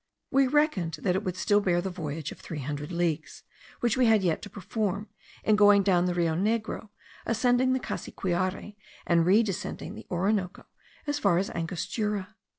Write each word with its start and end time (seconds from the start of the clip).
We 0.31 0.47
reckoned 0.47 0.95
that 1.03 1.15
it 1.15 1.23
would 1.23 1.37
still 1.37 1.61
bear 1.61 1.79
the 1.79 1.91
voyage 1.91 2.31
of 2.31 2.39
three 2.39 2.57
hundred 2.61 2.91
leagues, 2.91 3.43
which 3.81 3.95
we 3.97 4.07
had 4.07 4.23
yet 4.23 4.41
to 4.41 4.49
perform, 4.49 5.09
in 5.43 5.55
going 5.55 5.83
down 5.83 6.05
the 6.05 6.15
Rio 6.15 6.33
Negro, 6.33 6.89
ascending 7.27 7.73
the 7.73 7.79
Cassiquiare, 7.79 8.75
and 9.05 9.27
redescending 9.27 9.93
the 9.93 10.07
Orinoco 10.09 10.65
as 11.05 11.19
far 11.19 11.37
as 11.37 11.51
Angostura. 11.51 12.35